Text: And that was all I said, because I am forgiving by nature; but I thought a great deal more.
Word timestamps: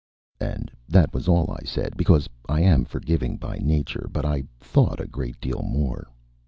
And 0.39 0.71
that 0.89 1.13
was 1.13 1.27
all 1.27 1.55
I 1.55 1.63
said, 1.63 1.95
because 1.95 2.27
I 2.49 2.61
am 2.61 2.85
forgiving 2.85 3.37
by 3.37 3.57
nature; 3.59 4.09
but 4.11 4.25
I 4.25 4.45
thought 4.59 4.99
a 4.99 5.05
great 5.05 5.39
deal 5.39 5.61
more. 5.61 6.09